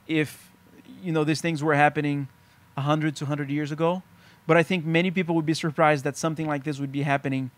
[0.06, 0.50] if
[1.02, 2.28] you know these things were happening
[2.74, 4.02] 100 to 100 years ago
[4.46, 7.50] but i think many people would be surprised that something like this would be happening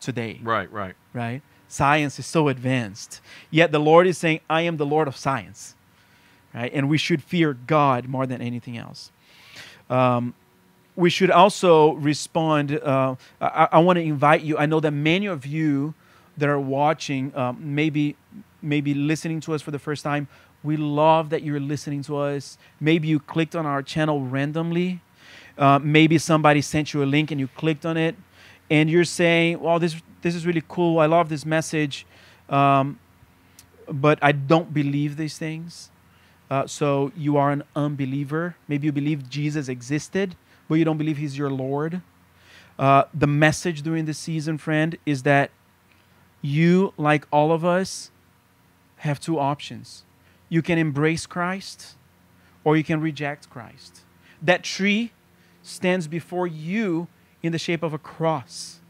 [0.00, 0.94] today right, right.
[1.12, 5.16] right science is so advanced yet the lord is saying i am the lord of
[5.16, 5.74] science
[6.54, 9.10] right and we should fear god more than anything else
[9.88, 10.34] um,
[10.96, 15.26] we should also respond uh, i, I want to invite you i know that many
[15.26, 15.94] of you
[16.36, 18.16] that are watching um, maybe
[18.62, 20.28] maybe listening to us for the first time
[20.66, 22.58] we love that you're listening to us.
[22.80, 25.00] Maybe you clicked on our channel randomly.
[25.56, 28.16] Uh, maybe somebody sent you a link and you clicked on it.
[28.68, 30.98] And you're saying well this this is really cool.
[30.98, 32.04] I love this message.
[32.48, 32.98] Um,
[33.88, 35.90] but i don't believe these things.
[36.50, 38.56] Uh, so you are an unbeliever.
[38.66, 40.34] Maybe you believe jesus existed
[40.68, 42.02] but you don't believe he's your lord
[42.78, 45.50] uh, the message during this season friend is that
[46.42, 48.10] you, like all of us,
[48.98, 50.04] have two options.
[50.48, 51.96] You can embrace Christ
[52.64, 54.02] or you can reject Christ.
[54.42, 55.12] That tree
[55.62, 57.08] stands before you
[57.42, 58.80] in the shape of a cross.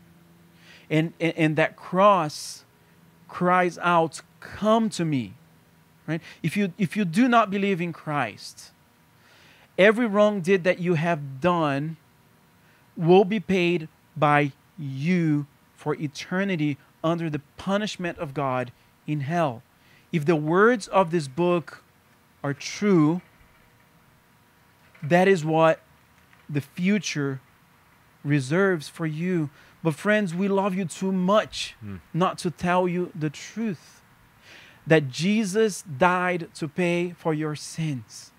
[0.90, 2.64] And, and, and that cross
[3.28, 5.34] cries out, Come to me.
[6.06, 6.20] Right?
[6.42, 8.70] If you, if you do not believe in Christ,
[9.78, 11.96] every wrong deed that you have done
[12.96, 18.72] will be paid by you for eternity under the punishment of God
[19.06, 19.62] in hell.
[20.12, 21.84] If the words of this book
[22.42, 23.20] are true,
[25.02, 25.80] that is what
[26.48, 27.40] the future
[28.24, 29.50] reserves for you.
[29.82, 31.96] But, friends, we love you too much Hmm.
[32.12, 34.02] not to tell you the truth
[34.86, 38.32] that Jesus died to pay for your sins.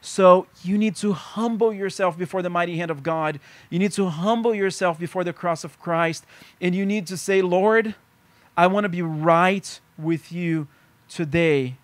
[0.00, 3.40] So you need to humble yourself before the mighty hand of God.
[3.70, 6.24] You need to humble yourself before the cross of Christ.
[6.60, 7.94] And you need to say, Lord,
[8.56, 10.68] I want to be right with you
[11.08, 11.76] today.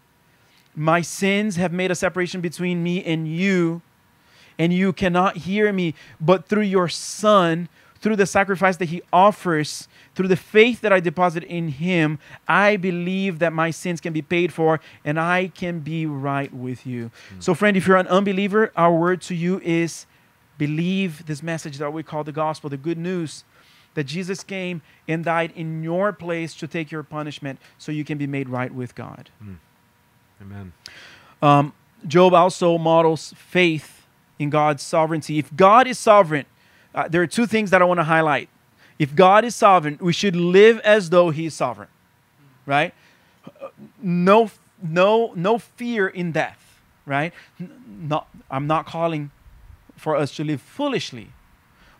[0.76, 3.82] My sins have made a separation between me and you,
[4.58, 5.94] and you cannot hear me.
[6.20, 7.68] But through your Son,
[8.04, 12.76] through the sacrifice that He offers, through the faith that I deposit in Him, I
[12.76, 17.10] believe that my sins can be paid for and I can be right with you.
[17.40, 20.04] So, friend, if you're an unbeliever, our word to you is
[20.58, 23.42] believe this message that we call the gospel, the good news
[23.94, 28.18] that Jesus came and died in your place to take your punishment so you can
[28.18, 29.30] be made right with God.
[30.42, 30.74] Amen.
[31.40, 31.72] Um,
[32.06, 34.04] Job also models faith
[34.38, 35.38] in God's sovereignty.
[35.38, 36.44] If God is sovereign,
[36.94, 38.48] uh, there are two things that I want to highlight.
[38.98, 41.88] If God is sovereign, we should live as though He is sovereign,
[42.64, 42.94] right?
[44.00, 44.50] No,
[44.82, 47.32] no, no fear in death, right?
[47.58, 49.30] Not, I'm not calling
[49.96, 51.30] for us to live foolishly,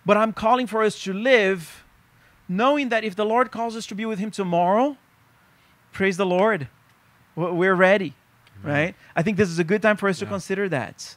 [0.07, 1.85] but I'm calling for us to live
[2.49, 4.97] knowing that if the Lord calls us to be with Him tomorrow,
[5.93, 6.69] praise the Lord,
[7.35, 8.15] we're ready,
[8.63, 8.95] right?
[9.17, 11.17] I think this is a good time for us to consider that.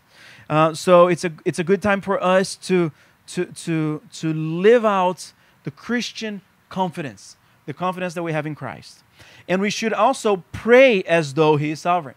[0.50, 2.92] Uh, so it's a it's a good time for us to
[3.28, 9.04] to to to live out the Christian confidence, the confidence that we have in Christ,
[9.48, 12.16] and we should also pray as though He is sovereign,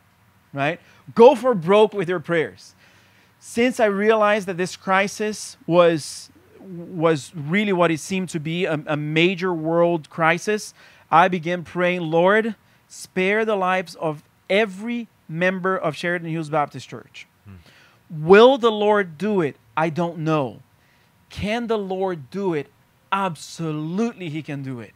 [0.53, 0.81] right?
[1.14, 2.75] Go for broke with your prayers.
[3.38, 8.81] Since I realized that this crisis was was really what it seemed to be a,
[8.87, 10.75] a major world crisis,
[11.11, 12.55] I began praying, Lord,
[12.87, 17.27] spare the lives of every member of Sheridan Hills Baptist Church.
[17.44, 18.27] Hmm.
[18.27, 19.57] Will the Lord do it?
[19.77, 20.61] I don't know.
[21.31, 22.69] Can the Lord do it?
[23.11, 24.93] Absolutely, He can do it.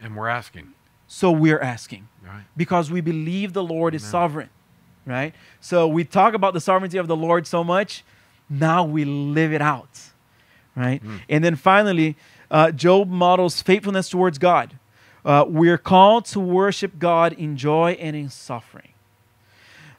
[0.00, 0.72] And we're asking,
[1.06, 2.44] So we're asking right?
[2.56, 4.50] because we believe the Lord is sovereign,
[5.06, 5.34] right?
[5.60, 8.04] So we talk about the sovereignty of the Lord so much,
[8.50, 10.00] now we live it out,
[10.76, 11.00] right?
[11.28, 12.16] And then finally,
[12.50, 14.78] uh, Job models faithfulness towards God.
[15.24, 18.90] Uh, we're called to worship God in joy and in suffering.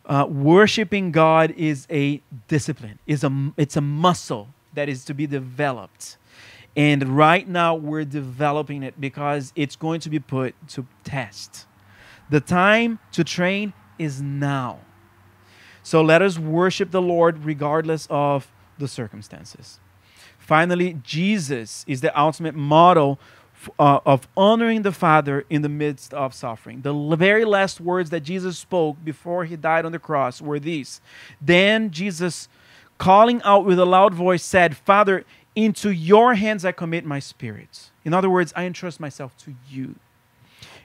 [0.06, 3.00] Uh, worshiping God is a discipline.
[3.08, 6.18] is a it's a muscle that is to be developed,
[6.76, 11.66] and right now we're developing it because it's going to be put to test.
[12.30, 14.80] The time to train is now.
[15.84, 19.80] So let us worship the Lord regardless of the circumstances.
[20.40, 23.20] Finally, Jesus is the ultimate model
[23.80, 26.82] uh, of honoring the Father in the midst of suffering.
[26.82, 31.02] The very last words that Jesus spoke before he died on the cross were these
[31.42, 32.48] Then Jesus,
[32.98, 37.90] calling out with a loud voice, said, Father, into your hands I commit my spirit.
[38.04, 39.96] In other words, I entrust myself to you.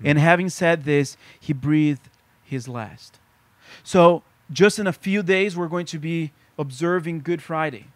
[0.03, 0.25] And hmm.
[0.25, 2.09] having said this, he breathed
[2.45, 3.19] his last.
[3.83, 7.87] So, just in a few days, we're going to be observing Good Friday.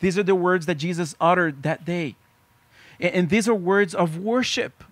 [0.00, 2.16] These are the words that Jesus uttered that day.
[3.00, 4.84] And these are words of worship.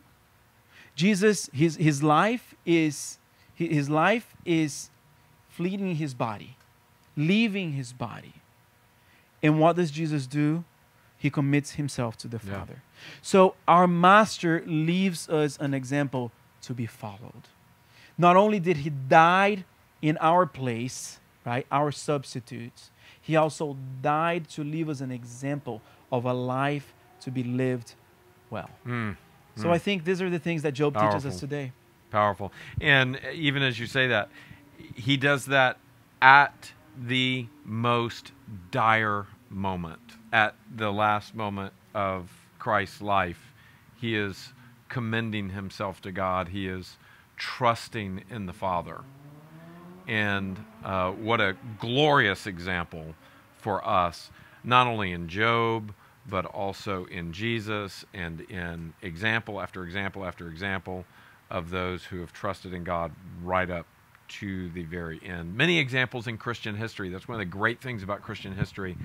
[0.95, 3.19] Jesus, his, his life is
[3.59, 4.91] hi- his life is
[5.49, 6.57] fleeting his body,
[7.17, 8.35] leaving his body.
[9.47, 10.65] And what does Jesus do?
[11.19, 12.53] He commits himself to the Yeah.
[12.59, 12.79] Father.
[13.23, 16.25] So our master leaves us an example
[16.67, 17.45] to be followed.
[18.19, 19.65] Not only did he die
[20.03, 22.91] in our place, right, our substitute,
[23.21, 25.81] he also died to leave us an example
[26.11, 27.95] of a life to be lived
[28.51, 28.71] well.
[28.87, 29.17] Mm,
[29.57, 31.73] So I think these are the things that Job teaches us today.
[32.11, 32.53] powerful.
[32.81, 34.29] And even as you say that,
[34.95, 35.79] he does that
[36.21, 36.73] at
[37.15, 38.33] the most
[38.71, 40.01] dire moment,
[40.33, 43.53] at the last moment of Christ's life.
[44.01, 44.53] He is
[44.89, 46.49] commending himself to God.
[46.49, 46.97] He is
[47.37, 49.03] trusting in the Father.
[50.07, 53.15] And uh, what a glorious example
[53.59, 54.31] for us,
[54.63, 55.93] not only in Job,
[56.29, 61.05] but also in Jesus and in example after example after example
[61.51, 63.87] of those who have trusted in God right up
[64.29, 65.57] to the very end.
[65.57, 67.09] Many examples in Christian history.
[67.11, 68.97] That's one of the great things about Christian history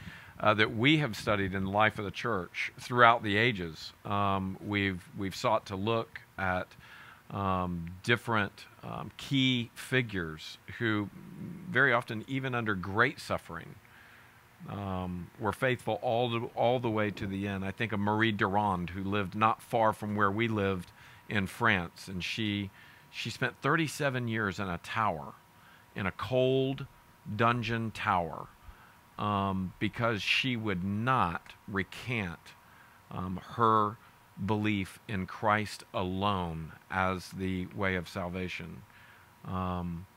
[0.42, 3.94] uh, that we have studied in the life of the church throughout the ages.
[4.04, 6.68] Um, we've we've sought to look at
[7.30, 11.10] um, different um, key figures who,
[11.70, 13.76] very often, even under great suffering,
[14.70, 17.64] um, were faithful all the, all the way to the end.
[17.64, 20.92] I think of Marie Durand, who lived not far from where we lived
[21.30, 22.70] in France, and she
[23.14, 25.34] she spent 37 years in a tower,
[25.96, 26.86] in a cold
[27.36, 28.48] dungeon tower,
[29.22, 32.40] um, because she would not recant
[33.12, 33.98] um, her
[34.44, 38.82] belief in Christ alone as the way of salvation,
[39.46, 40.08] um,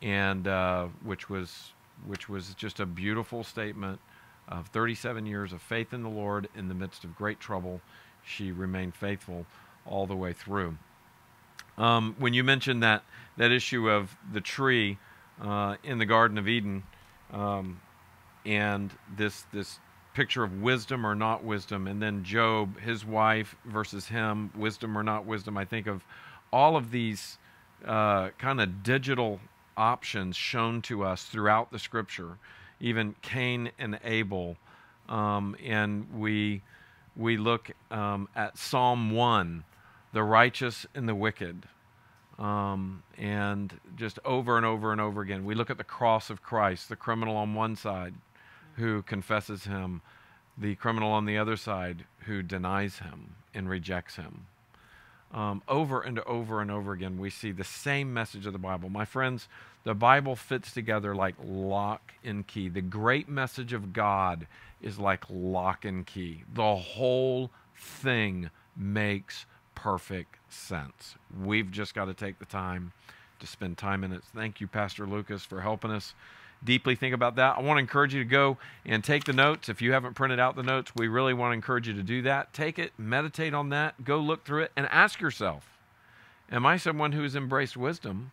[0.00, 1.72] and uh, which was
[2.06, 4.00] which was just a beautiful statement
[4.46, 7.82] of 37 years of faith in the Lord in the midst of great trouble.
[8.24, 9.44] She remained faithful
[9.84, 10.78] all the way through.
[11.76, 13.02] Um, when you mentioned that
[13.36, 14.96] that issue of the tree
[15.42, 16.84] uh, in the Garden of Eden,
[17.32, 17.80] um,
[18.48, 19.78] and this this
[20.14, 25.02] picture of wisdom or not wisdom, and then Job, his wife versus him, wisdom or
[25.02, 25.56] not wisdom.
[25.56, 26.02] I think of
[26.52, 27.38] all of these
[27.86, 29.38] uh, kind of digital
[29.76, 32.38] options shown to us throughout the Scripture,
[32.80, 34.56] even Cain and Abel,
[35.08, 36.62] um, and we
[37.14, 39.64] we look um, at Psalm one
[40.14, 41.66] the righteous and the wicked.
[42.38, 46.40] Um, and just over and over and over again, we look at the cross of
[46.40, 48.14] Christ, the criminal on one side
[48.78, 50.00] who confesses him,
[50.56, 54.46] the criminal on the other side who denies him and rejects him.
[55.32, 58.88] Um, over and over and over again, we see the same message of the Bible.
[58.88, 59.46] My friends,
[59.84, 62.68] the Bible fits together like lock and key.
[62.68, 64.46] The great message of God
[64.80, 66.44] is like lock and key.
[66.52, 71.16] The whole thing makes perfect sense.
[71.44, 72.92] We've just got to take the time
[73.40, 74.22] to spend time in it.
[74.34, 76.14] Thank you, Pastor Lucas, for helping us
[76.64, 77.56] deeply think about that.
[77.56, 79.68] I want to encourage you to go and take the notes.
[79.68, 82.22] If you haven't printed out the notes, we really want to encourage you to do
[82.22, 82.52] that.
[82.52, 85.78] Take it, meditate on that, go look through it, and ask yourself
[86.50, 88.32] Am I someone who has embraced wisdom,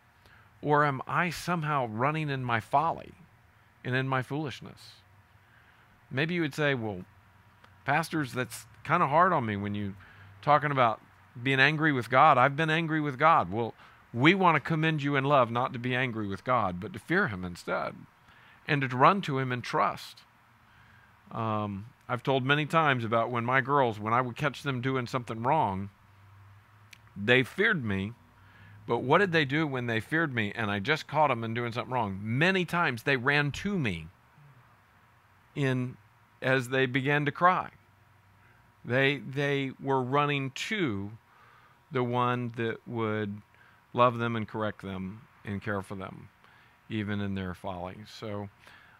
[0.61, 3.13] or am I somehow running in my folly
[3.83, 4.93] and in my foolishness?
[6.09, 7.01] Maybe you would say, Well,
[7.85, 9.95] pastors, that's kind of hard on me when you're
[10.41, 11.01] talking about
[11.41, 12.37] being angry with God.
[12.37, 13.51] I've been angry with God.
[13.51, 13.73] Well,
[14.13, 16.99] we want to commend you in love, not to be angry with God, but to
[16.99, 17.95] fear Him instead,
[18.67, 20.19] and to run to Him in trust.
[21.31, 25.07] Um, I've told many times about when my girls, when I would catch them doing
[25.07, 25.89] something wrong,
[27.15, 28.13] they feared me.
[28.87, 31.55] But what did they do when they feared me and I just caught them and
[31.55, 32.19] doing something wrong?
[32.21, 34.07] Many times they ran to me
[35.55, 35.97] in
[36.41, 37.69] as they began to cry.
[38.83, 41.11] They they were running to
[41.91, 43.41] the one that would
[43.93, 46.29] love them and correct them and care for them,
[46.89, 47.95] even in their folly.
[48.19, 48.49] So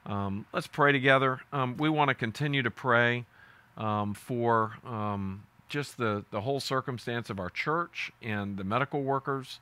[0.06, 1.42] um, let's pray together.
[1.52, 3.26] Um, we want to continue to pray
[3.78, 9.60] um, for um, just the, the whole circumstance of our church and the medical workers.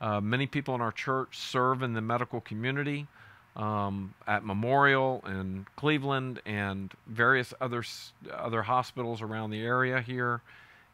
[0.00, 3.06] Uh, many people in our church serve in the medical community
[3.54, 7.84] um, at Memorial and Cleveland and various other
[8.32, 10.40] other hospitals around the area here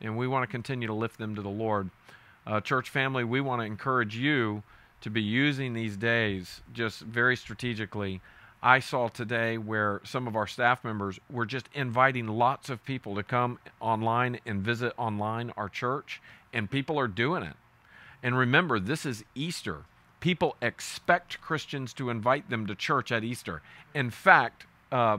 [0.01, 1.91] and we want to continue to lift them to the Lord.
[2.47, 4.63] Uh, church family, we want to encourage you
[5.01, 8.21] to be using these days just very strategically.
[8.63, 13.15] I saw today where some of our staff members were just inviting lots of people
[13.15, 16.21] to come online and visit online our church,
[16.53, 17.55] and people are doing it.
[18.23, 19.83] And remember, this is Easter.
[20.19, 23.63] People expect Christians to invite them to church at Easter.
[23.95, 25.19] In fact, uh,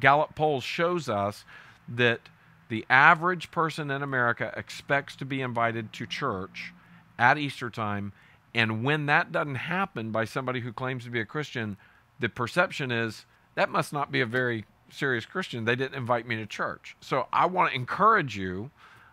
[0.00, 1.44] Gallup polls shows us
[1.88, 2.20] that
[2.68, 6.72] the average person in America expects to be invited to church
[7.18, 8.12] at Easter time.
[8.54, 11.76] And when that doesn't happen by somebody who claims to be a Christian,
[12.18, 13.24] the perception is
[13.54, 15.64] that must not be a very serious Christian.
[15.64, 16.96] They didn't invite me to church.
[17.00, 18.70] So I want to encourage you,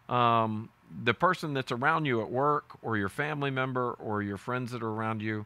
[0.08, 0.70] um,
[1.04, 4.82] the person that's around you at work, or your family member, or your friends that
[4.84, 5.46] are around you,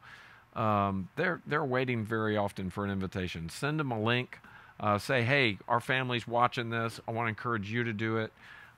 [0.56, 3.50] um, they're they're waiting very often for an invitation.
[3.50, 4.40] Send them a link
[4.80, 7.00] uh, say, hey, our family's watching this.
[7.08, 8.32] I want to encourage you to do it.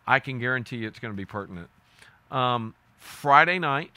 [0.08, 1.70] I can guarantee you it's going to be pertinent.
[2.32, 3.92] Um, Friday night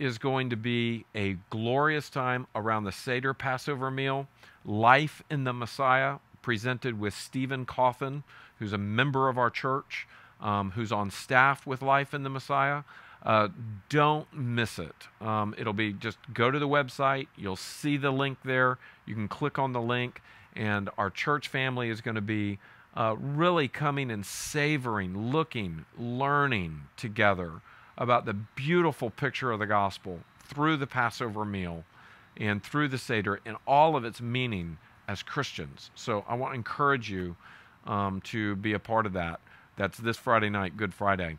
[0.00, 4.26] is going to be a glorious time around the Seder Passover meal.
[4.64, 8.24] Life in the Messiah, presented with Stephen Coffin,
[8.58, 10.08] who's a member of our church,
[10.40, 12.82] um, who's on staff with Life in the Messiah.
[13.22, 13.48] Uh,
[13.90, 15.08] don't miss it.
[15.20, 17.26] Um, it'll be just go to the website.
[17.36, 18.78] You'll see the link there.
[19.04, 20.22] You can click on the link
[20.56, 22.58] and our church family is going to be
[22.96, 27.60] uh, really coming and savoring, looking, learning together
[28.00, 31.84] about the beautiful picture of the gospel through the Passover meal
[32.36, 35.90] and through the Seder and all of its meaning as Christians.
[35.94, 37.36] So I want to encourage you
[37.86, 39.40] um, to be a part of that.
[39.76, 41.38] That's this Friday night, Good Friday.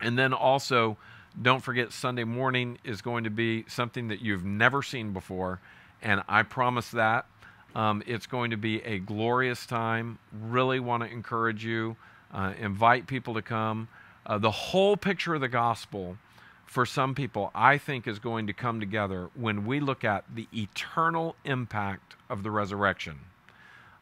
[0.00, 0.96] And then also,
[1.40, 5.60] don't forget, Sunday morning is going to be something that you've never seen before.
[6.02, 7.26] And I promise that.
[7.74, 10.18] Um, it's going to be a glorious time.
[10.32, 11.96] Really want to encourage you,
[12.32, 13.88] uh, invite people to come.
[14.26, 16.16] Uh, the whole picture of the gospel
[16.66, 20.48] for some people, I think, is going to come together when we look at the
[20.52, 23.20] eternal impact of the resurrection.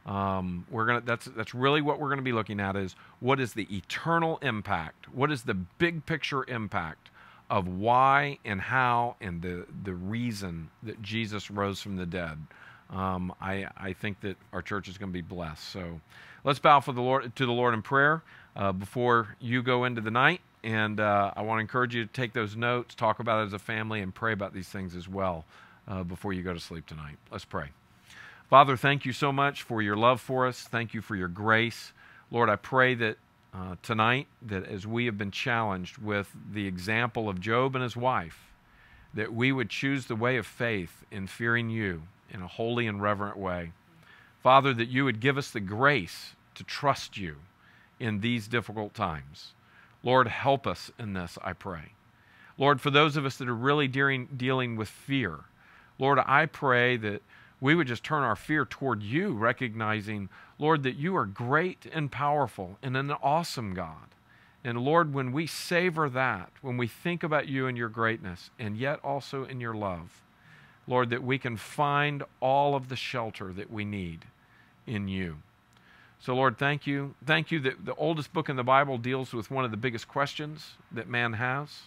[0.06, 3.52] Um, we're gonna that's that's really what we're gonna be looking at is what is
[3.52, 5.12] the eternal impact?
[5.14, 7.10] What is the big picture impact
[7.48, 12.38] of why and how and the the reason that Jesus rose from the dead?
[12.90, 15.68] Um, I I think that our church is going to be blessed.
[15.68, 16.00] So
[16.42, 18.22] let's bow for the Lord to the Lord in prayer
[18.56, 20.40] uh, before you go into the night.
[20.64, 23.52] And uh, I want to encourage you to take those notes, talk about it as
[23.52, 25.44] a family, and pray about these things as well
[25.88, 27.16] uh, before you go to sleep tonight.
[27.30, 27.70] Let's pray.
[28.48, 30.60] Father, thank you so much for your love for us.
[30.60, 31.92] Thank you for your grace.
[32.30, 33.16] Lord, I pray that
[33.54, 37.96] uh, tonight, that as we have been challenged with the example of Job and his
[37.96, 38.38] wife,
[39.14, 43.02] that we would choose the way of faith in fearing you in a holy and
[43.02, 43.72] reverent way.
[44.42, 47.36] Father, that you would give us the grace to trust you
[48.02, 49.52] in these difficult times.
[50.02, 51.92] Lord, help us in this, I pray.
[52.58, 55.38] Lord, for those of us that are really dealing, dealing with fear,
[55.98, 57.22] Lord, I pray that
[57.60, 60.28] we would just turn our fear toward you, recognizing,
[60.58, 64.08] Lord, that you are great and powerful and an awesome God.
[64.64, 68.76] And Lord, when we savor that, when we think about you and your greatness, and
[68.76, 70.22] yet also in your love,
[70.88, 74.24] Lord, that we can find all of the shelter that we need
[74.88, 75.36] in you.
[76.22, 77.16] So, Lord, thank you.
[77.26, 80.06] Thank you that the oldest book in the Bible deals with one of the biggest
[80.06, 81.82] questions that man has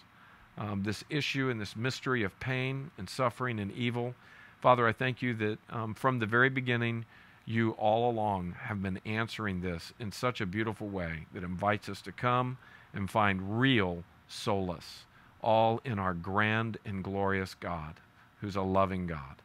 [0.58, 4.14] um, this issue and this mystery of pain and suffering and evil.
[4.60, 7.06] Father, I thank you that um, from the very beginning,
[7.46, 12.02] you all along have been answering this in such a beautiful way that invites us
[12.02, 12.58] to come
[12.92, 15.04] and find real solace,
[15.42, 17.94] all in our grand and glorious God,
[18.40, 19.36] who's a loving God.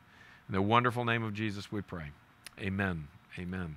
[0.50, 2.12] In the wonderful name of Jesus, we pray.
[2.60, 3.08] Amen.
[3.40, 3.76] Amen.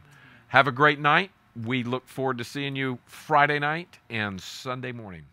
[0.54, 1.32] Have a great night.
[1.64, 5.24] We look forward to seeing you Friday night and Sunday morning.